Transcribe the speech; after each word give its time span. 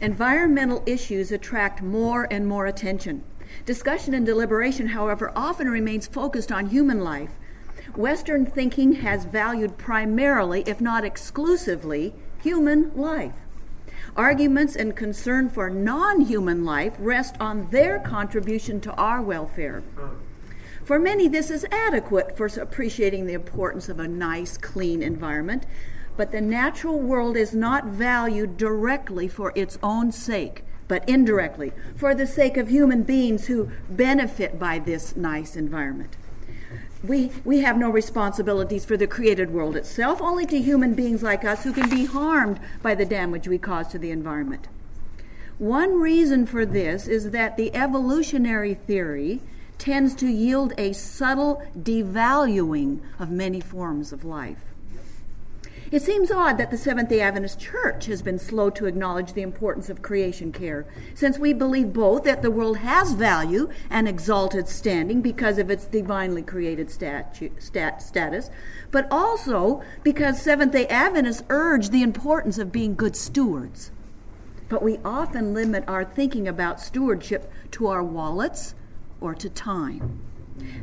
Environmental 0.00 0.82
issues 0.86 1.30
attract 1.30 1.82
more 1.82 2.26
and 2.30 2.46
more 2.46 2.64
attention. 2.64 3.22
Discussion 3.66 4.14
and 4.14 4.24
deliberation, 4.24 4.88
however, 4.88 5.30
often 5.36 5.68
remains 5.68 6.06
focused 6.06 6.50
on 6.50 6.70
human 6.70 7.00
life. 7.00 7.30
Western 7.94 8.46
thinking 8.46 8.94
has 8.94 9.24
valued 9.24 9.76
primarily, 9.76 10.62
if 10.66 10.80
not 10.80 11.04
exclusively, 11.04 12.14
human 12.42 12.94
life. 12.94 13.34
Arguments 14.16 14.74
and 14.74 14.96
concern 14.96 15.50
for 15.50 15.68
non 15.68 16.22
human 16.22 16.64
life 16.64 16.94
rest 16.98 17.36
on 17.38 17.68
their 17.70 17.98
contribution 17.98 18.80
to 18.80 18.94
our 18.94 19.20
welfare. 19.20 19.82
For 20.82 20.98
many, 20.98 21.28
this 21.28 21.50
is 21.50 21.66
adequate 21.70 22.36
for 22.36 22.46
appreciating 22.46 23.26
the 23.26 23.34
importance 23.34 23.88
of 23.88 24.00
a 24.00 24.08
nice, 24.08 24.56
clean 24.56 25.02
environment, 25.02 25.66
but 26.20 26.32
the 26.32 26.40
natural 26.42 27.00
world 27.00 27.34
is 27.34 27.54
not 27.54 27.86
valued 27.86 28.58
directly 28.58 29.26
for 29.26 29.54
its 29.54 29.78
own 29.82 30.12
sake, 30.12 30.62
but 30.86 31.02
indirectly, 31.08 31.72
for 31.96 32.14
the 32.14 32.26
sake 32.26 32.58
of 32.58 32.68
human 32.68 33.02
beings 33.02 33.46
who 33.46 33.70
benefit 33.88 34.58
by 34.58 34.78
this 34.78 35.16
nice 35.16 35.56
environment. 35.56 36.18
We, 37.02 37.32
we 37.42 37.60
have 37.60 37.78
no 37.78 37.88
responsibilities 37.88 38.84
for 38.84 38.98
the 38.98 39.06
created 39.06 39.50
world 39.50 39.76
itself, 39.76 40.20
only 40.20 40.44
to 40.44 40.60
human 40.60 40.92
beings 40.92 41.22
like 41.22 41.42
us 41.42 41.64
who 41.64 41.72
can 41.72 41.88
be 41.88 42.04
harmed 42.04 42.60
by 42.82 42.94
the 42.94 43.06
damage 43.06 43.48
we 43.48 43.56
cause 43.56 43.88
to 43.88 43.98
the 43.98 44.10
environment. 44.10 44.68
One 45.56 46.02
reason 46.02 46.44
for 46.44 46.66
this 46.66 47.08
is 47.08 47.30
that 47.30 47.56
the 47.56 47.74
evolutionary 47.74 48.74
theory 48.74 49.40
tends 49.78 50.14
to 50.16 50.26
yield 50.26 50.74
a 50.76 50.92
subtle 50.92 51.62
devaluing 51.74 53.00
of 53.18 53.30
many 53.30 53.62
forms 53.62 54.12
of 54.12 54.22
life. 54.22 54.69
It 55.90 56.02
seems 56.02 56.30
odd 56.30 56.56
that 56.58 56.70
the 56.70 56.78
Seventh 56.78 57.08
day 57.08 57.20
Adventist 57.20 57.58
Church 57.58 58.06
has 58.06 58.22
been 58.22 58.38
slow 58.38 58.70
to 58.70 58.86
acknowledge 58.86 59.32
the 59.32 59.42
importance 59.42 59.90
of 59.90 60.02
creation 60.02 60.52
care, 60.52 60.86
since 61.14 61.36
we 61.36 61.52
believe 61.52 61.92
both 61.92 62.22
that 62.22 62.42
the 62.42 62.50
world 62.50 62.76
has 62.76 63.12
value 63.12 63.68
and 63.90 64.06
exalted 64.06 64.68
standing 64.68 65.20
because 65.20 65.58
of 65.58 65.68
its 65.68 65.86
divinely 65.86 66.42
created 66.42 66.92
statu- 66.92 67.50
stat- 67.58 68.02
status, 68.02 68.50
but 68.92 69.08
also 69.10 69.82
because 70.04 70.40
Seventh 70.40 70.70
day 70.70 70.86
Adventists 70.86 71.42
urge 71.50 71.90
the 71.90 72.04
importance 72.04 72.56
of 72.56 72.70
being 72.70 72.94
good 72.94 73.16
stewards. 73.16 73.90
But 74.68 74.84
we 74.84 74.98
often 75.04 75.52
limit 75.52 75.82
our 75.88 76.04
thinking 76.04 76.46
about 76.46 76.80
stewardship 76.80 77.50
to 77.72 77.88
our 77.88 78.04
wallets 78.04 78.76
or 79.20 79.34
to 79.34 79.50
time. 79.50 80.20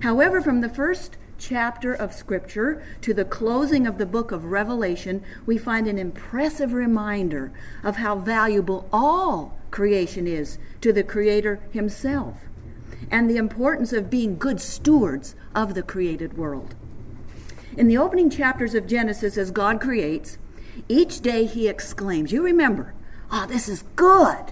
However, 0.02 0.42
from 0.42 0.60
the 0.60 0.68
first 0.68 1.16
chapter 1.38 1.94
of 1.94 2.14
Scripture 2.14 2.84
to 3.02 3.14
the 3.14 3.26
closing 3.26 3.88
of 3.88 3.98
the 3.98 4.06
book 4.06 4.32
of 4.32 4.46
Revelation, 4.46 5.24
we 5.46 5.58
find 5.58 5.88
an 5.88 5.98
impressive 5.98 6.74
reminder 6.74 7.52
of 7.84 7.98
how 7.98 8.16
valuable 8.16 8.88
all 8.92 9.58
creation 9.72 10.28
is 10.28 10.58
to 10.82 10.92
the 10.92 11.04
Creator 11.04 11.60
Himself 11.72 12.38
and 13.12 13.30
the 13.30 13.38
importance 13.38 13.94
of 13.94 14.10
being 14.10 14.38
good 14.38 14.60
stewards 14.60 15.36
of 15.56 15.74
the 15.74 15.84
created 15.84 16.38
world. 16.38 16.76
In 17.76 17.88
the 17.88 17.98
opening 17.98 18.30
chapters 18.30 18.74
of 18.74 18.88
Genesis, 18.88 19.38
as 19.38 19.52
God 19.52 19.80
creates, 19.80 20.38
each 20.90 21.22
day 21.22 21.46
He 21.46 21.68
exclaims, 21.68 22.32
You 22.32 22.44
remember, 22.44 22.94
oh, 23.32 23.46
this 23.48 23.70
is 23.70 23.84
good, 23.96 24.52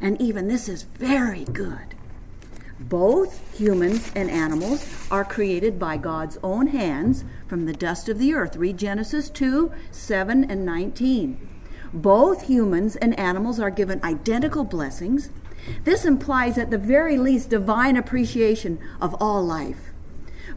and 0.00 0.20
even 0.20 0.48
this 0.48 0.68
is 0.68 0.82
very 0.82 1.44
good. 1.44 1.94
Both 2.88 3.58
humans 3.58 4.12
and 4.14 4.30
animals 4.30 4.86
are 5.10 5.24
created 5.24 5.78
by 5.78 5.96
God's 5.96 6.36
own 6.42 6.66
hands 6.66 7.24
from 7.48 7.64
the 7.64 7.72
dust 7.72 8.10
of 8.10 8.18
the 8.18 8.34
earth. 8.34 8.56
Read 8.56 8.76
Genesis 8.76 9.30
2 9.30 9.72
7 9.90 10.44
and 10.50 10.66
19. 10.66 11.48
Both 11.94 12.46
humans 12.46 12.96
and 12.96 13.18
animals 13.18 13.58
are 13.58 13.70
given 13.70 14.04
identical 14.04 14.64
blessings. 14.64 15.30
This 15.84 16.04
implies, 16.04 16.58
at 16.58 16.70
the 16.70 16.76
very 16.76 17.16
least, 17.16 17.48
divine 17.48 17.96
appreciation 17.96 18.78
of 19.00 19.16
all 19.18 19.42
life. 19.42 19.90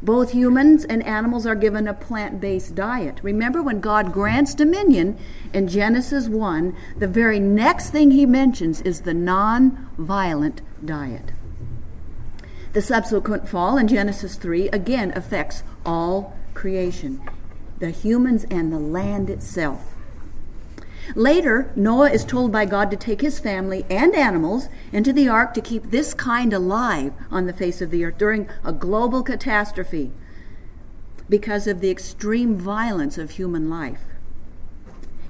Both 0.02 0.32
humans 0.32 0.84
and 0.84 1.02
animals 1.04 1.46
are 1.48 1.56
given 1.56 1.88
a 1.88 1.94
plant 1.94 2.42
based 2.42 2.76
diet. 2.76 3.20
Remember, 3.24 3.64
when 3.64 3.80
God 3.80 4.12
grants 4.12 4.54
dominion 4.54 5.18
in 5.54 5.70
Genesis 5.70 6.28
1, 6.28 6.76
the 6.98 7.08
very 7.08 7.40
next 7.40 7.92
thing 7.92 8.12
he 8.12 8.26
mentions 8.26 8.82
is 8.82 9.02
the 9.02 9.14
non 9.14 9.90
violent 9.98 10.62
diet. 10.84 11.32
The 12.78 12.84
subsequent 12.84 13.50
fall 13.50 13.76
in 13.80 13.88
Genesis 13.88 14.36
3 14.36 14.70
again 14.70 15.12
affects 15.16 15.64
all 15.84 16.38
creation, 16.54 17.28
the 17.80 17.90
humans 17.90 18.46
and 18.52 18.72
the 18.72 18.78
land 18.78 19.32
itself. 19.32 19.96
Later, 21.16 21.72
Noah 21.76 22.12
is 22.12 22.24
told 22.24 22.52
by 22.52 22.66
God 22.66 22.92
to 22.92 22.96
take 22.96 23.22
his 23.22 23.40
family 23.40 23.84
and 23.90 24.14
animals 24.14 24.70
into 24.92 25.12
the 25.12 25.28
ark 25.28 25.56
to 25.56 25.60
keep 25.60 25.90
this 25.90 26.14
kind 26.14 26.54
alive 26.54 27.14
on 27.32 27.48
the 27.48 27.52
face 27.52 27.82
of 27.82 27.90
the 27.90 28.06
earth 28.06 28.20
during 28.20 28.48
a 28.64 28.72
global 28.72 29.24
catastrophe 29.24 30.12
because 31.28 31.66
of 31.66 31.82
the 31.82 31.90
extreme 31.90 32.54
violence 32.54 33.18
of 33.18 33.32
human 33.32 33.72
life. 33.72 34.04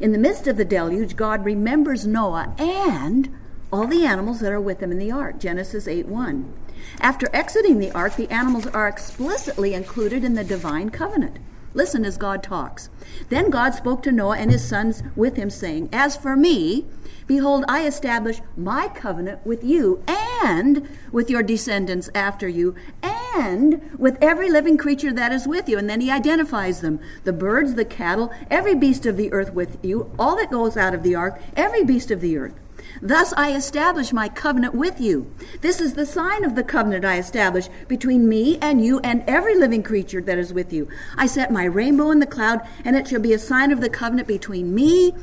In 0.01 0.11
the 0.11 0.17
midst 0.17 0.47
of 0.47 0.57
the 0.57 0.65
deluge, 0.65 1.15
God 1.15 1.45
remembers 1.45 2.05
Noah 2.05 2.53
and 2.57 3.33
all 3.71 3.87
the 3.87 4.05
animals 4.05 4.41
that 4.41 4.51
are 4.51 4.59
with 4.59 4.83
him 4.83 4.91
in 4.91 4.99
the 4.99 5.11
ark. 5.11 5.39
Genesis 5.39 5.87
8 5.87 6.07
1. 6.07 6.53
After 6.99 7.29
exiting 7.33 7.79
the 7.79 7.91
ark, 7.91 8.15
the 8.15 8.29
animals 8.29 8.67
are 8.67 8.87
explicitly 8.87 9.73
included 9.73 10.23
in 10.23 10.33
the 10.35 10.43
divine 10.43 10.89
covenant. 10.89 11.37
Listen 11.73 12.05
as 12.05 12.17
God 12.17 12.41
talks. 12.41 12.89
Then 13.29 13.51
God 13.51 13.75
spoke 13.75 14.01
to 14.03 14.11
Noah 14.11 14.37
and 14.37 14.51
his 14.51 14.67
sons 14.67 15.03
with 15.15 15.35
him, 15.35 15.51
saying, 15.51 15.89
As 15.93 16.17
for 16.17 16.35
me, 16.35 16.85
behold, 17.27 17.65
I 17.67 17.85
establish 17.85 18.41
my 18.55 18.87
covenant 18.87 19.45
with 19.45 19.63
you 19.63 20.03
and 20.07 20.89
with 21.11 21.29
your 21.29 21.43
descendants 21.43 22.09
after 22.15 22.47
you 22.47 22.73
and 23.03 23.91
with 23.97 24.17
every 24.21 24.49
living 24.49 24.77
creature 24.77 25.13
that 25.13 25.31
is 25.31 25.47
with 25.47 25.69
you. 25.69 25.77
And 25.77 25.87
then 25.87 26.01
he 26.01 26.09
identifies 26.09 26.81
them 26.81 26.99
the 27.25 27.33
birds, 27.33 27.75
the 27.75 27.85
cattle, 27.85 28.33
every 28.49 28.73
beast 28.73 29.05
of 29.05 29.17
the 29.17 29.31
earth 29.31 29.53
with 29.53 29.77
you, 29.83 30.11
all 30.17 30.35
that 30.37 30.49
goes 30.49 30.77
out 30.77 30.95
of 30.95 31.03
the 31.03 31.13
ark, 31.13 31.39
every 31.55 31.83
beast 31.83 32.09
of 32.09 32.21
the 32.21 32.37
earth. 32.37 32.55
Thus 33.01 33.33
I 33.33 33.55
establish 33.55 34.11
my 34.11 34.29
covenant 34.29 34.73
with 34.73 34.99
you. 34.99 35.31
This 35.61 35.79
is 35.79 35.93
the 35.93 36.05
sign 36.05 36.43
of 36.43 36.55
the 36.55 36.63
covenant 36.63 37.05
I 37.05 37.17
establish 37.17 37.69
between 37.87 38.27
me 38.27 38.57
and 38.59 38.83
you 38.83 38.99
and 38.99 39.23
every 39.27 39.55
living 39.55 39.83
creature 39.83 40.21
that 40.21 40.37
is 40.37 40.53
with 40.53 40.73
you. 40.73 40.87
I 41.15 41.27
set 41.27 41.51
my 41.51 41.65
rainbow 41.65 42.11
in 42.11 42.19
the 42.19 42.25
cloud, 42.25 42.61
and 42.83 42.95
it 42.95 43.07
shall 43.07 43.21
be 43.21 43.33
a 43.33 43.39
sign 43.39 43.71
of 43.71 43.81
the 43.81 43.89
covenant 43.89 44.27
between 44.27 44.73
me 44.73 45.13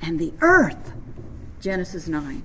and 0.00 0.18
the 0.18 0.32
earth. 0.40 0.92
Genesis 1.60 2.08
9. 2.08 2.42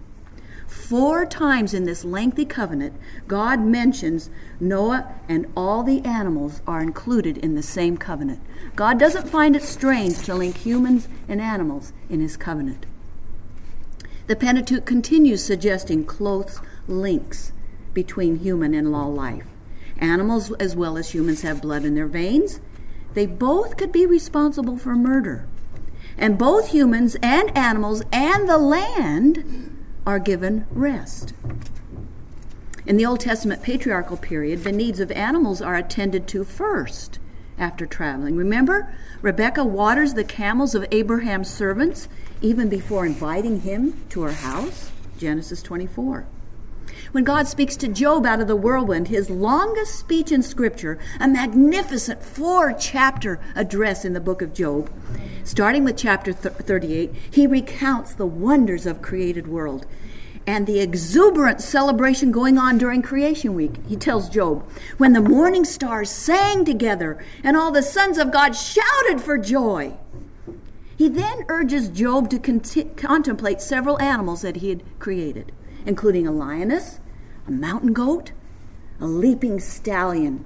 Four 0.67 1.25
times 1.25 1.73
in 1.73 1.85
this 1.85 2.05
lengthy 2.05 2.45
covenant, 2.45 2.93
God 3.27 3.59
mentions 3.59 4.29
Noah 4.59 5.13
and 5.27 5.45
all 5.55 5.83
the 5.83 6.03
animals 6.05 6.61
are 6.67 6.81
included 6.81 7.37
in 7.37 7.55
the 7.55 7.63
same 7.63 7.97
covenant. 7.97 8.39
God 8.75 8.99
doesn't 8.99 9.27
find 9.27 9.55
it 9.55 9.63
strange 9.63 10.23
to 10.23 10.35
link 10.35 10.57
humans 10.57 11.07
and 11.27 11.41
animals 11.41 11.91
in 12.07 12.21
his 12.21 12.37
covenant. 12.37 12.85
The 14.29 14.35
Pentateuch 14.35 14.85
continues 14.85 15.43
suggesting 15.43 16.05
close 16.05 16.59
links 16.87 17.51
between 17.95 18.35
human 18.35 18.75
and 18.75 18.91
law 18.91 19.07
life. 19.07 19.47
Animals, 19.97 20.51
as 20.59 20.75
well 20.75 20.99
as 20.99 21.15
humans, 21.15 21.41
have 21.41 21.63
blood 21.63 21.83
in 21.83 21.95
their 21.95 22.05
veins. 22.05 22.59
They 23.15 23.25
both 23.25 23.75
could 23.75 23.91
be 23.91 24.05
responsible 24.05 24.77
for 24.77 24.95
murder. 24.95 25.47
And 26.15 26.37
both 26.37 26.69
humans 26.69 27.17
and 27.23 27.57
animals 27.57 28.03
and 28.11 28.47
the 28.47 28.59
land 28.59 29.75
are 30.05 30.19
given 30.19 30.67
rest. 30.69 31.33
In 32.85 32.97
the 32.97 33.07
Old 33.07 33.21
Testament 33.21 33.63
patriarchal 33.63 34.17
period, 34.17 34.63
the 34.63 34.71
needs 34.71 34.99
of 34.99 35.09
animals 35.13 35.59
are 35.59 35.75
attended 35.75 36.27
to 36.27 36.43
first 36.43 37.17
after 37.57 37.87
traveling. 37.87 38.35
Remember, 38.35 38.93
Rebecca 39.23 39.63
waters 39.65 40.13
the 40.13 40.23
camels 40.23 40.75
of 40.75 40.85
Abraham's 40.91 41.49
servants 41.49 42.07
even 42.41 42.69
before 42.69 43.05
inviting 43.05 43.61
him 43.61 44.03
to 44.09 44.21
her 44.23 44.31
house? 44.31 44.91
Genesis 45.17 45.61
24. 45.61 46.25
When 47.11 47.23
God 47.23 47.47
speaks 47.47 47.75
to 47.77 47.87
Job 47.87 48.25
out 48.25 48.39
of 48.39 48.47
the 48.47 48.55
whirlwind, 48.55 49.07
his 49.07 49.29
longest 49.29 49.95
speech 49.95 50.31
in 50.31 50.43
Scripture, 50.43 50.99
a 51.19 51.27
magnificent 51.27 52.23
four 52.23 52.71
chapter 52.73 53.39
address 53.55 54.05
in 54.05 54.13
the 54.13 54.19
book 54.19 54.41
of 54.41 54.53
Job, 54.53 54.91
starting 55.43 55.83
with 55.83 55.97
chapter 55.97 56.31
38, 56.31 57.11
he 57.31 57.47
recounts 57.47 58.13
the 58.13 58.27
wonders 58.27 58.85
of 58.85 59.01
created 59.01 59.47
world 59.47 59.85
and 60.45 60.65
the 60.65 60.79
exuberant 60.79 61.61
celebration 61.61 62.31
going 62.31 62.57
on 62.57 62.77
during 62.77 63.01
creation 63.01 63.53
week. 63.53 63.75
He 63.87 63.95
tells 63.95 64.29
Job, 64.29 64.67
when 64.97 65.13
the 65.13 65.21
morning 65.21 65.63
stars 65.63 66.09
sang 66.09 66.65
together 66.65 67.23
and 67.43 67.55
all 67.55 67.71
the 67.71 67.83
sons 67.83 68.17
of 68.17 68.31
God 68.31 68.55
shouted 68.55 69.21
for 69.21 69.37
joy. 69.37 69.97
He 70.99 71.07
then 71.07 71.45
urges 71.47 71.87
Job 71.87 72.29
to 72.29 72.37
cont- 72.37 72.97
contemplate 72.97 73.61
several 73.61 74.01
animals 74.01 74.41
that 74.41 74.57
he 74.57 74.67
had 74.67 74.83
created, 74.99 75.53
including 75.85 76.27
a 76.27 76.31
lioness, 76.33 76.99
a 77.47 77.51
mountain 77.51 77.93
goat, 77.93 78.33
a 78.99 79.05
leaping 79.05 79.61
stallion, 79.61 80.43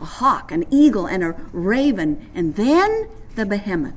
a 0.00 0.04
hawk, 0.04 0.52
an 0.52 0.64
eagle, 0.70 1.06
and 1.06 1.24
a 1.24 1.34
raven, 1.50 2.30
and 2.36 2.54
then 2.54 3.08
the 3.34 3.44
behemoth. 3.44 3.94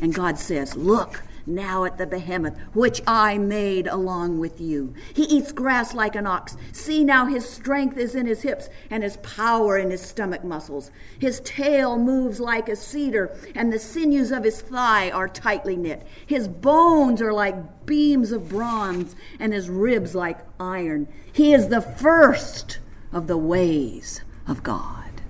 And 0.00 0.12
God 0.12 0.40
says, 0.40 0.74
Look, 0.74 1.22
now 1.46 1.84
at 1.84 1.98
the 1.98 2.06
behemoth, 2.06 2.58
which 2.72 3.02
I 3.06 3.38
made 3.38 3.86
along 3.86 4.38
with 4.38 4.60
you. 4.60 4.94
He 5.12 5.24
eats 5.24 5.52
grass 5.52 5.94
like 5.94 6.14
an 6.14 6.26
ox. 6.26 6.56
See 6.72 7.04
now, 7.04 7.26
his 7.26 7.48
strength 7.48 7.96
is 7.96 8.14
in 8.14 8.26
his 8.26 8.42
hips, 8.42 8.68
and 8.90 9.02
his 9.02 9.16
power 9.18 9.76
in 9.76 9.90
his 9.90 10.00
stomach 10.00 10.44
muscles. 10.44 10.90
His 11.18 11.40
tail 11.40 11.98
moves 11.98 12.40
like 12.40 12.68
a 12.68 12.76
cedar, 12.76 13.36
and 13.54 13.72
the 13.72 13.78
sinews 13.78 14.30
of 14.30 14.44
his 14.44 14.60
thigh 14.60 15.10
are 15.10 15.28
tightly 15.28 15.76
knit. 15.76 16.06
His 16.26 16.48
bones 16.48 17.20
are 17.20 17.32
like 17.32 17.86
beams 17.86 18.32
of 18.32 18.48
bronze, 18.48 19.14
and 19.38 19.52
his 19.52 19.68
ribs 19.68 20.14
like 20.14 20.38
iron. 20.58 21.08
He 21.32 21.52
is 21.52 21.68
the 21.68 21.82
first 21.82 22.78
of 23.12 23.26
the 23.26 23.38
ways 23.38 24.22
of 24.46 24.62
God. 24.62 25.22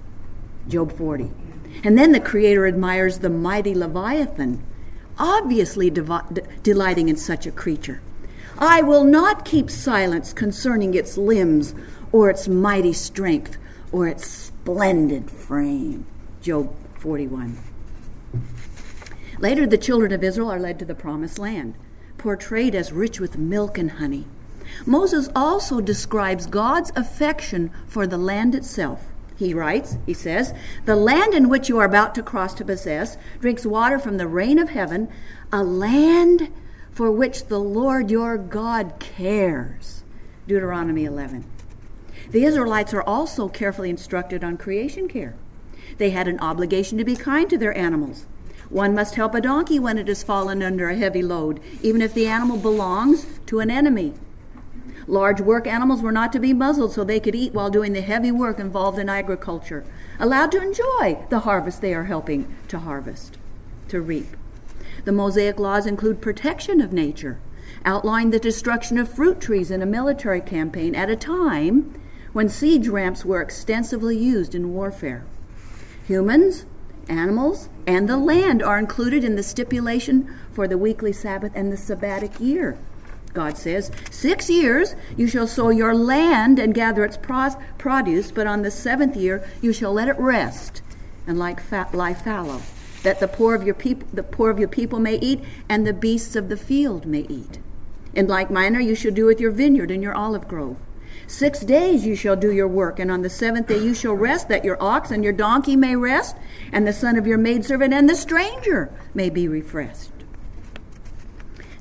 Job 0.69 0.97
40. 0.97 1.31
And 1.83 1.99
then 1.99 2.13
the 2.13 2.21
Creator 2.21 2.67
admires 2.67 3.19
the 3.19 3.29
mighty 3.29 3.75
Leviathan 3.75 4.65
obviously 5.19 5.91
delighting 5.91 7.09
in 7.09 7.17
such 7.17 7.47
a 7.47 7.53
creature. 7.53 8.01
I 8.59 8.83
will 8.83 9.05
not 9.05 9.45
keep 9.45 9.71
silence 9.71 10.33
concerning 10.33 10.95
its 10.95 11.17
limbs 11.17 11.75
or 12.13 12.31
its 12.31 12.47
mighty 12.47 12.93
strength 12.93 13.57
or 13.91 14.07
its 14.07 14.27
splendid 14.27 15.31
frame. 15.31 16.07
Job 16.41 16.75
41. 16.99 17.59
Later, 19.39 19.67
the 19.67 19.79
children 19.79 20.13
of 20.13 20.23
Israel 20.23 20.51
are 20.51 20.61
led 20.61 20.79
to 20.79 20.85
the 20.85 20.95
promised 20.95 21.39
land, 21.39 21.75
portrayed 22.19 22.75
as 22.75 22.93
rich 22.93 23.19
with 23.19 23.37
milk 23.37 23.77
and 23.77 23.93
honey. 23.93 24.27
Moses 24.87 25.29
also 25.35 25.81
describes 25.81 26.47
God's 26.47 26.93
affection 26.95 27.71
for 27.87 28.07
the 28.07 28.19
land 28.19 28.55
itself 28.55 29.07
he 29.37 29.53
writes, 29.53 29.99
he 30.07 30.15
says, 30.15 30.55
The 30.85 30.97
land 30.97 31.35
in 31.35 31.49
which 31.49 31.69
you 31.69 31.79
are 31.79 31.85
about 31.85 32.15
to 32.15 32.23
cross 32.23 32.55
to 32.55 32.65
possess 32.65 33.17
drinks 33.41 33.67
water 33.67 33.99
from 33.99 34.17
the 34.17 34.29
rain 34.29 34.59
of 34.59 34.71
heaven, 34.71 35.09
a 35.53 35.65
land 35.65 36.53
for 36.93 37.11
which 37.11 37.47
the 37.47 37.59
Lord 37.59 38.11
your 38.11 38.39
God 38.39 38.95
cares. 39.01 40.05
Deuteronomy 40.47 41.05
11. 41.05 41.45
The 42.31 42.45
Israelites 42.45 42.95
are 42.95 43.03
also 43.03 43.49
carefully 43.49 43.91
instructed 43.91 44.45
on 44.45 44.57
creation 44.57 45.09
care. 45.09 45.35
They 45.99 46.11
had 46.11 46.29
an 46.29 46.41
obligation 46.41 46.99
to 46.99 47.05
be 47.05 47.17
kind 47.17 47.51
to 47.51 47.59
their 47.59 47.77
animals. 47.77 48.27
One 48.71 48.95
must 48.95 49.17
help 49.17 49.35
a 49.35 49.41
donkey 49.41 49.79
when 49.79 49.99
it 49.99 50.09
has 50.09 50.23
fallen 50.23 50.63
under 50.63 50.89
a 50.89 50.97
heavy 50.97 51.23
load, 51.23 51.61
even 51.83 52.01
if 52.01 52.15
the 52.15 52.27
animal 52.27 52.57
belongs 52.57 53.27
to 53.47 53.61
an 53.61 53.71
enemy. 53.71 54.15
Large 55.07 55.41
work 55.43 55.67
animals 55.67 56.01
were 56.01 56.13
not 56.13 56.33
to 56.33 56.41
be 56.41 56.55
muzzled 56.55 56.93
so 56.93 57.05
they 57.05 57.21
could 57.21 57.35
eat 57.35 57.53
while 57.53 57.71
doing 57.71 57.93
the 57.93 58.01
heavy 58.01 58.33
work 58.33 58.59
involved 58.59 58.99
in 58.99 59.09
agriculture, 59.09 59.85
allowed 60.19 60.51
to 60.53 60.63
enjoy 60.63 61.25
the 61.29 61.41
harvest 61.41 61.81
they 61.81 61.95
are 61.95 62.05
helping 62.05 62.55
to 62.69 62.79
harvest, 62.79 63.39
to 63.89 64.01
reap. 64.01 64.37
The 65.05 65.13
Mosaic 65.13 65.59
laws 65.59 65.87
include 65.87 66.23
protection 66.23 66.81
of 66.81 66.93
nature, 66.93 67.39
outline 67.85 68.31
the 68.31 68.39
destruction 68.39 68.97
of 68.97 69.13
fruit 69.13 69.41
trees 69.41 69.71
in 69.71 69.83
a 69.83 69.87
military 69.87 70.41
campaign 70.41 70.95
at 70.95 71.11
a 71.11 71.17
time 71.17 72.01
when 72.33 72.49
siege 72.49 72.89
ramps 72.89 73.25
were 73.25 73.43
extensively 73.43 74.17
used 74.17 74.55
in 74.55 74.73
warfare. 74.73 75.25
Humans, 76.07 76.65
animals, 77.09 77.69
and 77.87 78.09
the 78.09 78.17
land 78.17 78.63
are 78.63 78.79
included 78.79 79.25
in 79.25 79.37
the 79.37 79.43
stipulation 79.43 80.35
for 80.53 80.67
the 80.67 80.79
weekly 80.79 81.13
Sabbath 81.13 81.53
and 81.55 81.71
the 81.71 81.77
Sabbatic 81.77 82.41
year. 82.41 82.79
God 83.35 83.59
says, 83.59 83.91
Six 84.11 84.49
years 84.49 84.95
you 85.17 85.27
shall 85.27 85.49
sow 85.49 85.71
your 85.71 85.95
land 85.95 86.61
and 86.61 86.73
gather 86.73 87.05
its 87.05 87.19
produce, 87.19 88.31
but 88.31 88.47
on 88.47 88.63
the 88.63 88.71
seventh 88.71 89.17
year 89.17 89.47
you 89.61 89.73
shall 89.73 89.93
let 89.93 90.09
it 90.09 90.19
rest 90.19 90.83
and 91.27 91.39
like 91.39 91.61
fat, 91.61 91.93
lie 91.93 92.15
fallow, 92.15 92.63
that 93.03 93.21
the 93.21 93.29
poor 93.29 93.55
of 93.55 93.65
your 93.65 93.75
people 93.75 94.07
the 94.13 94.23
poor 94.23 94.51
of 94.51 94.59
your 94.59 94.69
people 94.69 95.01
may 95.01 95.17
eat, 95.17 95.43
and 95.69 95.87
the 95.87 95.93
beasts 95.93 96.37
of 96.37 96.49
the 96.49 96.57
field 96.57 97.07
may 97.07 97.27
eat. 97.29 97.59
In 98.15 98.29
like 98.29 98.51
manner 98.51 98.79
you 98.79 98.95
shall 98.95 99.13
do 99.13 99.27
with 99.27 99.41
your 99.41 99.51
vineyard 99.51 99.91
and 99.91 100.03
your 100.03 100.15
olive 100.15 100.47
grove. 100.47 100.77
Six 101.27 101.61
days 101.61 102.07
you 102.07 102.15
shall 102.15 102.37
do 102.37 102.53
your 102.53 102.69
work, 102.69 103.01
and 103.01 103.11
on 103.11 103.23
the 103.23 103.31
seventh 103.31 103.67
day 103.67 103.83
you 103.83 103.95
shall 103.95 104.15
rest, 104.15 104.49
that 104.49 104.65
your 104.65 104.81
ox 104.81 105.11
and 105.11 105.25
your 105.25 105.33
donkey 105.33 105.75
may 105.75 105.97
rest, 105.97 106.37
and 106.71 106.87
the 106.87 106.93
son 106.93 107.17
of 107.17 107.27
your 107.27 107.39
maidservant 107.39 107.95
and 107.95 108.09
the 108.09 108.15
stranger 108.15 108.93
may 109.15 109.31
be 109.31 109.49
refreshed 109.49 110.14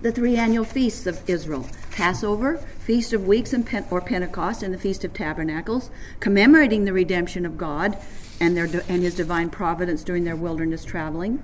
the 0.03 0.11
three 0.11 0.35
annual 0.35 0.65
feasts 0.65 1.07
of 1.07 1.27
Israel 1.29 1.65
Passover, 1.91 2.57
Feast 2.57 3.13
of 3.13 3.25
Weeks 3.25 3.53
and 3.53 3.65
or 3.89 4.01
Pentecost, 4.01 4.61
and 4.61 4.73
the 4.73 4.77
Feast 4.77 5.05
of 5.05 5.13
Tabernacles, 5.13 5.89
commemorating 6.19 6.83
the 6.83 6.91
redemption 6.91 7.45
of 7.45 7.57
God 7.57 7.97
and, 8.39 8.57
their, 8.57 8.65
and 8.89 9.01
his 9.01 9.15
divine 9.15 9.49
providence 9.49 10.03
during 10.03 10.25
their 10.25 10.35
wilderness 10.35 10.83
traveling. 10.83 11.41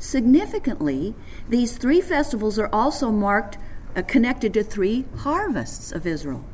Significantly, 0.00 1.14
these 1.48 1.78
three 1.78 2.00
festivals 2.00 2.58
are 2.58 2.70
also 2.72 3.12
marked, 3.12 3.58
uh, 3.94 4.02
connected 4.02 4.52
to 4.54 4.64
three 4.64 5.04
harvests 5.18 5.92
of 5.92 6.04
Israel. 6.04 6.44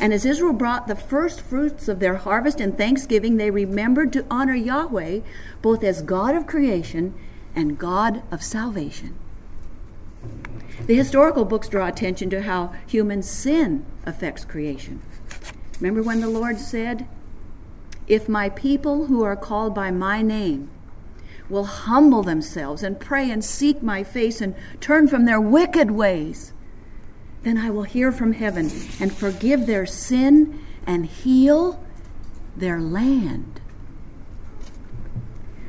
And 0.00 0.14
as 0.14 0.24
Israel 0.24 0.54
brought 0.54 0.86
the 0.86 0.96
first 0.96 1.42
fruits 1.42 1.86
of 1.86 2.00
their 2.00 2.16
harvest 2.16 2.60
in 2.60 2.72
thanksgiving, 2.72 3.36
they 3.36 3.50
remembered 3.50 4.10
to 4.14 4.24
honor 4.30 4.54
Yahweh 4.54 5.20
both 5.60 5.84
as 5.84 6.00
God 6.00 6.34
of 6.34 6.46
creation 6.46 7.12
and 7.54 7.78
God 7.78 8.22
of 8.32 8.42
salvation. 8.42 9.18
The 10.86 10.94
historical 10.94 11.46
books 11.46 11.68
draw 11.68 11.86
attention 11.86 12.28
to 12.30 12.42
how 12.42 12.74
human 12.86 13.22
sin 13.22 13.86
affects 14.04 14.44
creation. 14.44 15.00
Remember 15.80 16.02
when 16.02 16.20
the 16.20 16.28
Lord 16.28 16.58
said, 16.58 17.06
If 18.06 18.28
my 18.28 18.50
people 18.50 19.06
who 19.06 19.22
are 19.22 19.36
called 19.36 19.74
by 19.74 19.90
my 19.90 20.20
name 20.20 20.70
will 21.48 21.64
humble 21.64 22.22
themselves 22.22 22.82
and 22.82 23.00
pray 23.00 23.30
and 23.30 23.42
seek 23.42 23.82
my 23.82 24.04
face 24.04 24.42
and 24.42 24.54
turn 24.80 25.08
from 25.08 25.24
their 25.24 25.40
wicked 25.40 25.90
ways, 25.90 26.52
then 27.44 27.56
I 27.56 27.70
will 27.70 27.84
hear 27.84 28.12
from 28.12 28.34
heaven 28.34 28.70
and 29.00 29.14
forgive 29.14 29.66
their 29.66 29.86
sin 29.86 30.60
and 30.86 31.06
heal 31.06 31.82
their 32.56 32.80
land. 32.80 33.60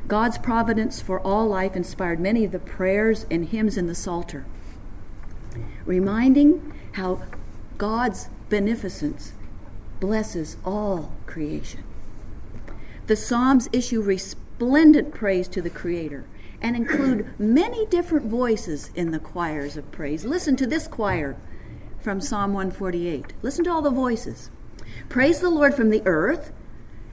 God's 0.08 0.38
providence 0.38 1.00
for 1.00 1.20
all 1.20 1.48
life 1.48 1.74
inspired 1.74 2.20
many 2.20 2.44
of 2.44 2.52
the 2.52 2.58
prayers 2.58 3.24
and 3.30 3.46
hymns 3.46 3.78
in 3.78 3.86
the 3.86 3.94
Psalter 3.94 4.44
reminding 5.84 6.72
how 6.92 7.22
God's 7.78 8.28
beneficence 8.48 9.32
blesses 10.00 10.56
all 10.64 11.12
creation. 11.26 11.84
The 13.06 13.16
Psalms 13.16 13.68
issue 13.72 14.02
resplendent 14.02 15.14
praise 15.14 15.48
to 15.48 15.62
the 15.62 15.70
Creator 15.70 16.24
and 16.60 16.74
include 16.74 17.38
many 17.38 17.86
different 17.86 18.26
voices 18.26 18.90
in 18.94 19.10
the 19.10 19.18
choirs 19.18 19.76
of 19.76 19.92
praise. 19.92 20.24
Listen 20.24 20.56
to 20.56 20.66
this 20.66 20.88
choir 20.88 21.36
from 22.00 22.20
Psalm 22.20 22.52
148. 22.52 23.34
Listen 23.42 23.64
to 23.64 23.70
all 23.70 23.82
the 23.82 23.90
voices. 23.90 24.50
Praise 25.08 25.40
the 25.40 25.50
Lord 25.50 25.74
from 25.74 25.90
the 25.90 26.02
earth, 26.06 26.52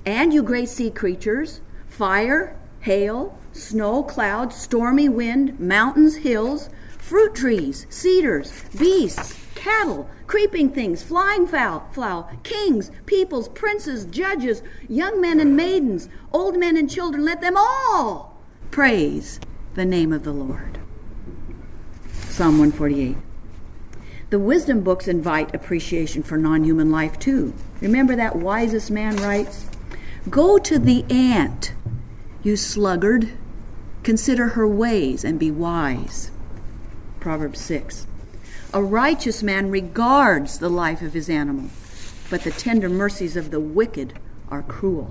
and 0.06 0.34
you 0.34 0.42
great 0.44 0.70
sea 0.70 0.90
creatures, 0.90 1.62
fire, 1.88 2.58
hail, 2.82 3.38
snow, 3.52 4.04
clouds, 4.04 4.56
stormy 4.56 5.10
wind, 5.10 5.60
mountains, 5.60 6.18
hills, 6.18 6.70
fruit 7.04 7.36
trees, 7.36 7.86
cedars, 7.90 8.64
beasts, 8.80 9.38
cattle, 9.56 10.10
creeping 10.26 10.70
things, 10.70 11.04
flying 11.04 11.46
fowl, 11.46 11.86
fowl, 11.92 12.32
kings, 12.44 12.92
peoples, 13.06 13.50
princes, 13.50 14.06
judges, 14.06 14.64
young 14.88 15.20
men 15.20 15.42
and 15.42 15.56
maidens, 15.56 16.08
old 16.32 16.58
men 16.58 16.78
and 16.78 16.90
children, 16.90 17.26
let 17.26 17.42
them 17.42 17.56
all 17.58 18.40
praise 18.72 19.42
the 19.74 19.86
name 19.86 20.14
of 20.14 20.24
the 20.24 20.32
Lord. 20.32 20.80
Psalm 22.30 22.58
148. 22.58 23.18
The 24.30 24.40
wisdom 24.40 24.82
books 24.82 25.08
invite 25.08 25.54
appreciation 25.54 26.24
for 26.24 26.38
non 26.38 26.64
human 26.64 26.90
life 26.90 27.20
too. 27.20 27.54
Remember 27.82 28.16
that 28.16 28.38
wisest 28.38 28.90
man 28.90 29.18
writes 29.18 29.68
Go 30.30 30.58
to 30.58 30.80
the 30.80 31.04
ant, 31.12 31.74
you 32.42 32.56
sluggard, 32.56 33.30
consider 34.04 34.50
her 34.50 34.68
ways 34.68 35.24
and 35.26 35.38
be 35.38 35.52
wise. 35.52 36.32
Proverbs 37.24 37.62
6. 37.62 38.06
A 38.74 38.84
righteous 38.84 39.42
man 39.42 39.72
regards 39.72 40.60
the 40.60 40.68
life 40.68 41.02
of 41.02 41.14
his 41.14 41.30
animal, 41.30 41.70
but 42.30 42.42
the 42.42 42.52
tender 42.52 42.90
mercies 42.90 43.38
of 43.38 43.50
the 43.50 43.62
wicked 43.62 44.20
are 44.50 44.62
cruel. 44.62 45.10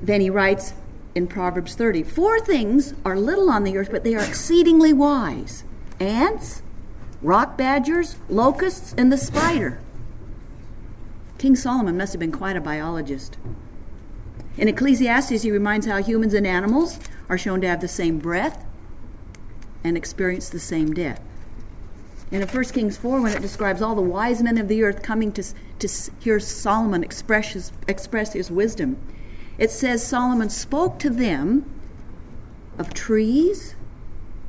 Then 0.00 0.22
he 0.22 0.30
writes 0.30 0.72
in 1.14 1.26
Proverbs 1.26 1.74
30 1.74 2.04
Four 2.04 2.40
things 2.40 2.94
are 3.04 3.18
little 3.18 3.50
on 3.50 3.64
the 3.64 3.76
earth, 3.76 3.90
but 3.90 4.02
they 4.02 4.14
are 4.14 4.24
exceedingly 4.24 4.94
wise 4.94 5.64
ants, 6.00 6.62
rock 7.20 7.58
badgers, 7.58 8.16
locusts, 8.30 8.94
and 8.96 9.12
the 9.12 9.18
spider. 9.18 9.78
King 11.36 11.54
Solomon 11.54 11.98
must 11.98 12.14
have 12.14 12.20
been 12.20 12.32
quite 12.32 12.56
a 12.56 12.62
biologist. 12.62 13.36
In 14.56 14.68
Ecclesiastes, 14.68 15.42
he 15.42 15.50
reminds 15.50 15.84
how 15.84 16.02
humans 16.02 16.32
and 16.32 16.46
animals 16.46 16.98
are 17.28 17.36
shown 17.36 17.60
to 17.60 17.68
have 17.68 17.82
the 17.82 17.88
same 17.88 18.18
breath, 18.18 18.64
and 19.84 19.96
experience 19.96 20.48
the 20.48 20.60
same 20.60 20.92
death. 20.92 21.20
In 22.30 22.40
1 22.40 22.64
Kings 22.66 22.96
4, 22.96 23.20
when 23.20 23.32
it 23.32 23.42
describes 23.42 23.82
all 23.82 23.94
the 23.94 24.00
wise 24.00 24.42
men 24.42 24.56
of 24.56 24.68
the 24.68 24.82
earth 24.82 25.02
coming 25.02 25.32
to, 25.32 25.44
to 25.80 25.88
hear 26.18 26.40
Solomon 26.40 27.04
express 27.04 27.52
his, 27.52 27.72
express 27.86 28.32
his 28.32 28.50
wisdom, 28.50 28.96
it 29.58 29.70
says 29.70 30.06
Solomon 30.06 30.48
spoke 30.48 30.98
to 31.00 31.10
them 31.10 31.70
of 32.78 32.94
trees 32.94 33.74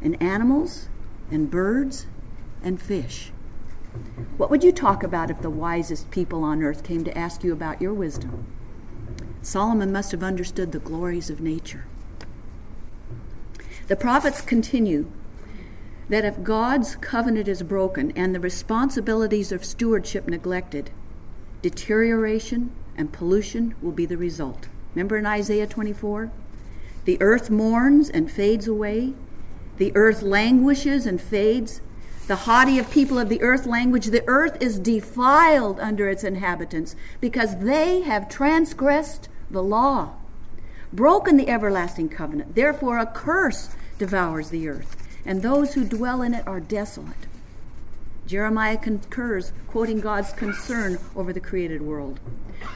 and 0.01 0.21
animals 0.21 0.87
and 1.29 1.51
birds 1.51 2.05
and 2.63 2.81
fish. 2.81 3.31
What 4.37 4.49
would 4.49 4.63
you 4.63 4.71
talk 4.71 5.03
about 5.03 5.29
if 5.29 5.41
the 5.41 5.49
wisest 5.49 6.09
people 6.09 6.43
on 6.43 6.63
earth 6.63 6.83
came 6.83 7.03
to 7.03 7.17
ask 7.17 7.43
you 7.43 7.51
about 7.51 7.81
your 7.81 7.93
wisdom? 7.93 8.45
Solomon 9.41 9.91
must 9.91 10.11
have 10.11 10.23
understood 10.23 10.71
the 10.71 10.79
glories 10.79 11.29
of 11.29 11.41
nature. 11.41 11.85
The 13.87 13.97
prophets 13.97 14.39
continue 14.39 15.11
that 16.13 16.24
if 16.24 16.43
God's 16.43 16.96
covenant 16.98 17.48
is 17.48 17.63
broken 17.63 18.12
and 18.15 18.36
the 18.36 18.39
responsibilities 18.39 19.51
of 19.51 19.65
stewardship 19.65 20.27
neglected, 20.27 20.91
deterioration 21.63 22.72
and 22.96 23.12
pollution 23.12 23.74
will 23.82 23.91
be 23.91 24.05
the 24.05 24.15
result. 24.15 24.67
Remember 24.93 25.17
in 25.17 25.25
Isaiah 25.25 25.65
24? 25.65 26.32
The 27.05 27.20
earth 27.20 27.50
mourns 27.50 28.12
and 28.12 28.32
fades 28.32 28.67
away. 28.67 29.15
The 29.77 29.91
earth 29.96 30.22
languishes 30.22 31.08
and 31.08 31.20
fades. 31.20 31.82
The 32.27 32.36
haughty 32.36 32.77
of 32.77 32.91
people 32.91 33.17
of 33.17 33.27
the 33.27 33.41
earth 33.41 33.65
language, 33.65 34.05
the 34.08 34.24
earth 34.27 34.62
is 34.62 34.77
defiled 34.77 35.79
under 35.79 36.08
its 36.08 36.24
inhabitants 36.24 36.96
because 37.20 37.58
they 37.58 38.01
have 38.01 38.29
transgressed 38.29 39.29
the 39.50 39.63
law, 39.63 40.13
broken 40.93 41.38
the 41.38 41.50
everlasting 41.50 42.10
covenant. 42.10 42.53
Therefore, 42.53 43.00
a 43.00 43.08
curse 43.08 43.75
devours 43.98 44.51
the 44.51 44.70
earth, 44.70 45.02
and 45.25 45.41
those 45.41 45.73
who 45.73 45.85
dwell 45.85 46.21
in 46.21 46.33
it 46.33 46.47
are 46.47 46.59
desolate. 46.59 47.27
Jeremiah 48.25 48.77
concurs, 48.77 49.51
quoting 49.67 49.99
God's 49.99 50.31
concern 50.31 50.97
over 51.15 51.33
the 51.33 51.39
created 51.39 51.81
world. 51.81 52.19